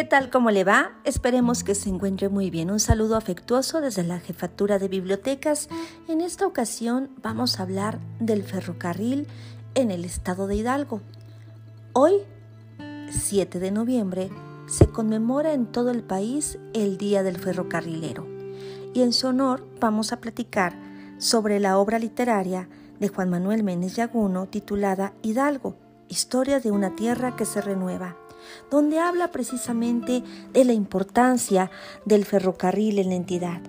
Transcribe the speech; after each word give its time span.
¿Qué 0.00 0.06
tal? 0.06 0.30
¿Cómo 0.30 0.50
le 0.50 0.64
va? 0.64 0.92
Esperemos 1.04 1.62
que 1.62 1.74
se 1.74 1.90
encuentre 1.90 2.30
muy 2.30 2.48
bien. 2.48 2.70
Un 2.70 2.80
saludo 2.80 3.16
afectuoso 3.16 3.82
desde 3.82 4.02
la 4.02 4.18
Jefatura 4.18 4.78
de 4.78 4.88
Bibliotecas. 4.88 5.68
En 6.08 6.22
esta 6.22 6.46
ocasión 6.46 7.10
vamos 7.22 7.60
a 7.60 7.64
hablar 7.64 7.98
del 8.18 8.42
ferrocarril 8.42 9.26
en 9.74 9.90
el 9.90 10.06
estado 10.06 10.46
de 10.46 10.56
Hidalgo. 10.56 11.02
Hoy, 11.92 12.14
7 13.10 13.58
de 13.58 13.70
noviembre, 13.72 14.30
se 14.66 14.86
conmemora 14.86 15.52
en 15.52 15.66
todo 15.66 15.90
el 15.90 16.02
país 16.02 16.58
el 16.72 16.96
Día 16.96 17.22
del 17.22 17.36
Ferrocarrilero. 17.36 18.26
Y 18.94 19.02
en 19.02 19.12
su 19.12 19.26
honor 19.26 19.68
vamos 19.80 20.14
a 20.14 20.20
platicar 20.22 20.78
sobre 21.18 21.60
la 21.60 21.76
obra 21.76 21.98
literaria 21.98 22.70
de 23.00 23.08
Juan 23.08 23.28
Manuel 23.28 23.64
Méndez 23.64 23.96
Yaguno 23.96 24.46
titulada 24.46 25.12
Hidalgo, 25.20 25.76
Historia 26.08 26.58
de 26.58 26.70
una 26.70 26.96
tierra 26.96 27.36
que 27.36 27.44
se 27.44 27.60
renueva 27.60 28.16
donde 28.70 28.98
habla 28.98 29.30
precisamente 29.30 30.22
de 30.52 30.64
la 30.64 30.72
importancia 30.72 31.70
del 32.04 32.24
ferrocarril 32.24 32.98
en 32.98 33.08
la 33.10 33.14
entidad. 33.14 33.60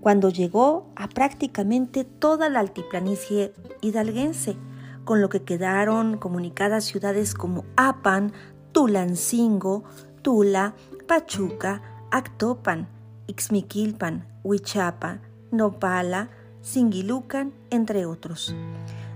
Cuando 0.00 0.30
llegó 0.30 0.86
a 0.96 1.08
prácticamente 1.08 2.04
toda 2.04 2.48
la 2.48 2.60
altiplanicie 2.60 3.52
hidalguense, 3.82 4.56
con 5.04 5.20
lo 5.20 5.28
que 5.28 5.42
quedaron 5.42 6.18
comunicadas 6.18 6.84
ciudades 6.84 7.34
como 7.34 7.64
Apan, 7.76 8.32
Tulancingo, 8.72 9.84
Tula, 10.22 10.74
Pachuca, 11.06 11.82
Actopan, 12.10 12.88
Ixmiquilpan, 13.26 14.26
Huichapa, 14.42 15.20
Nopala, 15.50 16.30
Singilucan, 16.62 17.52
entre 17.70 18.06
otros. 18.06 18.54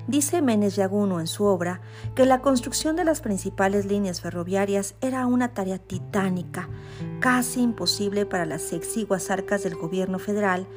Dice 0.06 0.42
Menes 0.42 0.76
Yaguno 0.76 1.18
en 1.18 1.26
su 1.26 1.44
obra 1.44 1.80
que 2.14 2.26
la 2.26 2.42
construcción 2.42 2.94
de 2.94 3.04
las 3.04 3.22
principales 3.22 3.86
líneas 3.86 4.20
ferroviarias 4.20 4.96
era 5.00 5.26
una 5.26 5.54
tarea 5.54 5.78
titánica, 5.78 6.68
casi 7.20 7.62
imposible 7.62 8.26
para 8.26 8.44
las 8.44 8.74
exiguas 8.74 9.30
arcas 9.30 9.62
del 9.62 9.76
gobierno 9.76 10.18
federal, 10.18 10.68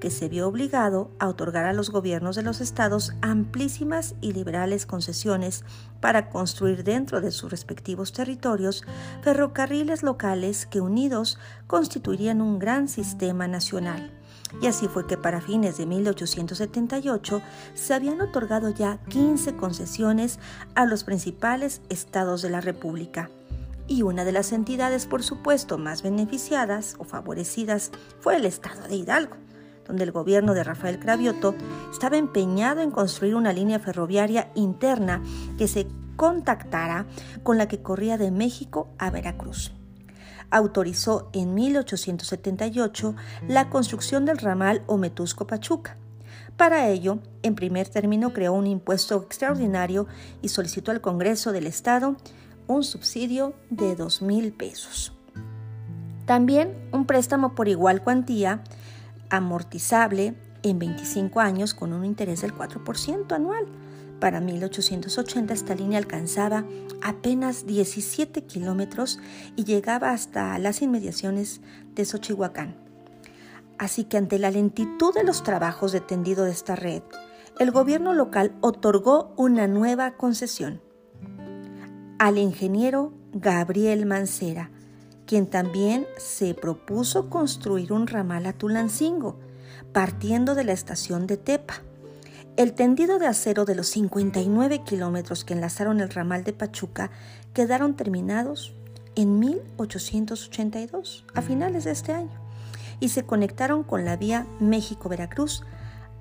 que 0.00 0.10
se 0.10 0.28
vio 0.28 0.46
obligado 0.46 1.10
a 1.18 1.28
otorgar 1.28 1.64
a 1.64 1.72
los 1.72 1.88
gobiernos 1.88 2.36
de 2.36 2.42
los 2.42 2.60
estados 2.60 3.14
amplísimas 3.22 4.16
y 4.20 4.34
liberales 4.34 4.84
concesiones 4.84 5.64
para 6.00 6.28
construir 6.28 6.84
dentro 6.84 7.22
de 7.22 7.30
sus 7.30 7.50
respectivos 7.50 8.12
territorios 8.12 8.84
ferrocarriles 9.22 10.02
locales 10.02 10.66
que 10.66 10.82
unidos 10.82 11.38
constituirían 11.66 12.42
un 12.42 12.58
gran 12.58 12.88
sistema 12.88 13.48
nacional 13.48 14.10
y 14.60 14.66
así 14.66 14.88
fue 14.88 15.06
que 15.06 15.16
para 15.16 15.40
fines 15.40 15.76
de 15.76 15.86
1878 15.86 17.42
se 17.74 17.94
habían 17.94 18.20
otorgado 18.20 18.70
ya 18.70 18.98
15 19.08 19.56
concesiones 19.56 20.38
a 20.74 20.86
los 20.86 21.04
principales 21.04 21.82
estados 21.88 22.42
de 22.42 22.50
la 22.50 22.60
República. 22.60 23.30
Y 23.86 24.02
una 24.02 24.24
de 24.24 24.32
las 24.32 24.52
entidades, 24.52 25.06
por 25.06 25.22
supuesto, 25.22 25.76
más 25.76 26.02
beneficiadas 26.02 26.96
o 26.98 27.04
favorecidas 27.04 27.90
fue 28.20 28.36
el 28.36 28.46
estado 28.46 28.88
de 28.88 28.96
Hidalgo, 28.96 29.36
donde 29.86 30.04
el 30.04 30.12
gobierno 30.12 30.54
de 30.54 30.64
Rafael 30.64 30.98
Cravioto 30.98 31.54
estaba 31.92 32.16
empeñado 32.16 32.80
en 32.80 32.90
construir 32.90 33.34
una 33.34 33.52
línea 33.52 33.78
ferroviaria 33.78 34.50
interna 34.54 35.22
que 35.58 35.68
se 35.68 35.86
contactara 36.16 37.06
con 37.42 37.58
la 37.58 37.68
que 37.68 37.82
corría 37.82 38.16
de 38.16 38.30
México 38.30 38.88
a 38.98 39.10
Veracruz 39.10 39.72
autorizó 40.54 41.28
en 41.32 41.52
1878 41.52 43.16
la 43.48 43.68
construcción 43.70 44.24
del 44.24 44.38
ramal 44.38 44.84
Ometusco-Pachuca. 44.86 45.96
Para 46.56 46.88
ello, 46.88 47.18
en 47.42 47.56
primer 47.56 47.88
término 47.88 48.32
creó 48.32 48.52
un 48.52 48.68
impuesto 48.68 49.20
extraordinario 49.20 50.06
y 50.42 50.50
solicitó 50.50 50.92
al 50.92 51.00
Congreso 51.00 51.50
del 51.50 51.66
Estado 51.66 52.16
un 52.68 52.84
subsidio 52.84 53.54
de 53.70 53.96
dos 53.96 54.22
mil 54.22 54.52
pesos. 54.52 55.12
También 56.24 56.88
un 56.92 57.04
préstamo 57.04 57.56
por 57.56 57.66
igual 57.66 58.02
cuantía, 58.02 58.62
amortizable 59.30 60.34
en 60.62 60.78
25 60.78 61.40
años 61.40 61.74
con 61.74 61.92
un 61.92 62.04
interés 62.04 62.42
del 62.42 62.54
4% 62.54 63.32
anual 63.32 63.66
para 64.20 64.40
1880 64.40 65.52
esta 65.52 65.74
línea 65.74 65.98
alcanzaba 65.98 66.64
apenas 67.02 67.66
17 67.66 68.44
kilómetros 68.44 69.18
y 69.56 69.64
llegaba 69.64 70.10
hasta 70.10 70.58
las 70.58 70.82
inmediaciones 70.82 71.60
de 71.94 72.04
Xochihuacán. 72.04 72.76
Así 73.78 74.04
que 74.04 74.16
ante 74.16 74.38
la 74.38 74.50
lentitud 74.50 75.12
de 75.14 75.24
los 75.24 75.42
trabajos 75.42 75.92
de 75.92 76.00
tendido 76.00 76.44
de 76.44 76.52
esta 76.52 76.76
red, 76.76 77.02
el 77.58 77.70
gobierno 77.70 78.14
local 78.14 78.52
otorgó 78.60 79.32
una 79.36 79.66
nueva 79.66 80.16
concesión 80.16 80.80
al 82.18 82.38
ingeniero 82.38 83.12
Gabriel 83.32 84.06
Mancera, 84.06 84.70
quien 85.26 85.46
también 85.46 86.06
se 86.16 86.54
propuso 86.54 87.28
construir 87.28 87.92
un 87.92 88.06
ramal 88.06 88.46
a 88.46 88.52
Tulancingo, 88.52 89.38
partiendo 89.92 90.54
de 90.54 90.64
la 90.64 90.72
estación 90.72 91.26
de 91.26 91.36
Tepa. 91.36 91.82
El 92.56 92.72
tendido 92.72 93.18
de 93.18 93.26
acero 93.26 93.64
de 93.64 93.74
los 93.74 93.88
59 93.88 94.84
kilómetros 94.84 95.44
que 95.44 95.54
enlazaron 95.54 95.98
el 96.00 96.08
ramal 96.08 96.44
de 96.44 96.52
Pachuca 96.52 97.10
quedaron 97.52 97.96
terminados 97.96 98.72
en 99.16 99.40
1882, 99.40 101.24
a 101.34 101.42
finales 101.42 101.82
de 101.82 101.90
este 101.90 102.12
año, 102.12 102.38
y 103.00 103.08
se 103.08 103.24
conectaron 103.24 103.82
con 103.82 104.04
la 104.04 104.16
vía 104.16 104.46
México-Veracruz 104.60 105.64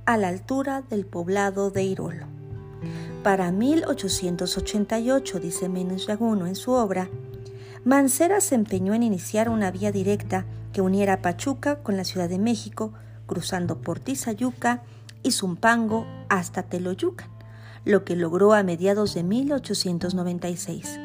a 0.05 0.17
la 0.17 0.29
altura 0.29 0.81
del 0.81 1.05
poblado 1.05 1.69
de 1.69 1.83
Irolo. 1.83 2.25
Para 3.21 3.51
1888, 3.51 5.39
dice 5.39 5.69
Menes 5.69 6.07
Yaguno 6.07 6.47
en 6.47 6.55
su 6.55 6.71
obra, 6.71 7.09
Mancera 7.85 8.41
se 8.41 8.55
empeñó 8.55 8.95
en 8.95 9.03
iniciar 9.03 9.49
una 9.49 9.69
vía 9.69 9.91
directa 9.91 10.47
que 10.71 10.81
uniera 10.81 11.21
Pachuca 11.21 11.83
con 11.83 11.95
la 11.95 12.05
Ciudad 12.05 12.27
de 12.27 12.39
México, 12.39 12.91
cruzando 13.27 13.81
por 13.81 13.99
Tizayuca 13.99 14.81
y 15.21 15.31
Zumpango 15.31 16.05
hasta 16.33 16.63
Teloyucan, 16.63 17.29
lo 17.85 18.03
que 18.03 18.15
logró 18.15 18.53
a 18.53 18.63
mediados 18.63 19.13
de 19.13 19.21
1896. 19.23 20.99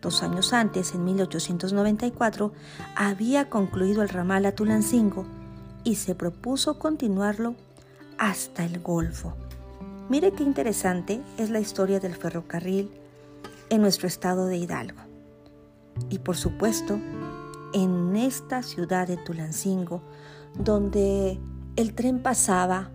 Dos 0.00 0.24
años 0.24 0.52
antes, 0.52 0.94
en 0.94 1.04
1894, 1.04 2.52
había 2.96 3.48
concluido 3.48 4.02
el 4.02 4.08
ramal 4.08 4.44
a 4.44 4.56
Tulancingo 4.56 5.24
y 5.84 5.94
se 5.94 6.16
propuso 6.16 6.80
continuarlo 6.80 7.54
hasta 8.18 8.64
el 8.64 8.80
Golfo. 8.80 9.34
Mire 10.08 10.32
qué 10.32 10.42
interesante 10.42 11.22
es 11.38 11.50
la 11.50 11.60
historia 11.60 12.00
del 12.00 12.16
ferrocarril 12.16 12.90
en 13.70 13.82
nuestro 13.82 14.08
estado 14.08 14.46
de 14.46 14.56
Hidalgo. 14.56 15.00
Y 16.10 16.18
por 16.18 16.36
supuesto, 16.36 16.98
en 17.72 18.16
esta 18.16 18.64
ciudad 18.64 19.06
de 19.06 19.16
Tulancingo, 19.16 20.02
donde 20.58 21.38
el 21.76 21.94
tren 21.94 22.20
pasaba 22.20 22.90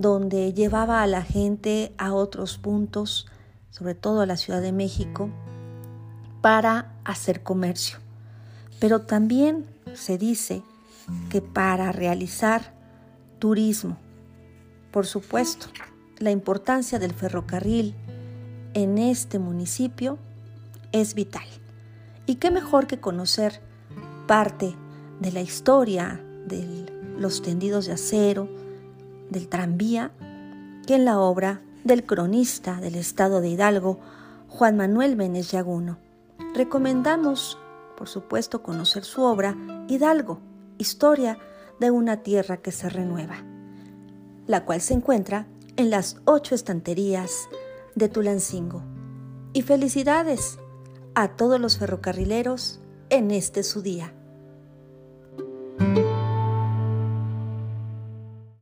donde 0.00 0.54
llevaba 0.54 1.02
a 1.02 1.06
la 1.06 1.22
gente 1.22 1.92
a 1.98 2.14
otros 2.14 2.56
puntos, 2.56 3.26
sobre 3.68 3.94
todo 3.94 4.22
a 4.22 4.26
la 4.26 4.38
Ciudad 4.38 4.62
de 4.62 4.72
México, 4.72 5.28
para 6.40 6.94
hacer 7.04 7.42
comercio. 7.42 7.98
Pero 8.78 9.02
también 9.02 9.66
se 9.92 10.16
dice 10.16 10.62
que 11.28 11.42
para 11.42 11.92
realizar 11.92 12.72
turismo, 13.38 13.98
por 14.90 15.06
supuesto, 15.06 15.66
la 16.18 16.30
importancia 16.30 16.98
del 16.98 17.12
ferrocarril 17.12 17.94
en 18.72 18.96
este 18.96 19.38
municipio 19.38 20.16
es 20.92 21.12
vital. 21.12 21.44
Y 22.24 22.36
qué 22.36 22.50
mejor 22.50 22.86
que 22.86 23.00
conocer 23.00 23.60
parte 24.26 24.74
de 25.20 25.30
la 25.30 25.42
historia 25.42 26.24
de 26.46 26.86
los 27.18 27.42
tendidos 27.42 27.84
de 27.84 27.92
acero, 27.92 28.48
del 29.30 29.48
tranvía 29.48 30.12
que 30.86 30.96
en 30.96 31.04
la 31.04 31.18
obra 31.18 31.62
del 31.84 32.04
cronista 32.04 32.80
del 32.80 32.96
estado 32.96 33.40
de 33.40 33.48
Hidalgo, 33.48 33.98
Juan 34.48 34.76
Manuel 34.76 35.16
Menes 35.16 35.50
Yaguno. 35.50 35.98
Recomendamos, 36.54 37.58
por 37.96 38.08
supuesto, 38.08 38.62
conocer 38.62 39.04
su 39.04 39.22
obra 39.22 39.56
Hidalgo, 39.88 40.40
historia 40.78 41.38
de 41.78 41.90
una 41.90 42.18
tierra 42.18 42.58
que 42.58 42.72
se 42.72 42.88
renueva, 42.88 43.44
la 44.46 44.64
cual 44.64 44.80
se 44.80 44.94
encuentra 44.94 45.46
en 45.76 45.90
las 45.90 46.16
ocho 46.24 46.54
estanterías 46.54 47.48
de 47.94 48.08
Tulancingo. 48.08 48.82
Y 49.52 49.62
felicidades 49.62 50.58
a 51.14 51.28
todos 51.36 51.60
los 51.60 51.78
ferrocarrileros 51.78 52.80
en 53.08 53.30
este 53.30 53.62
su 53.62 53.82
día. 53.82 54.14